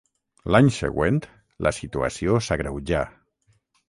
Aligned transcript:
L'any 0.53 0.69
següent, 0.77 1.19
la 1.67 1.71
situació 1.79 2.39
s'agreujà. 2.47 3.03